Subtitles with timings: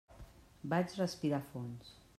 [0.71, 1.95] Vaig respirar a fons.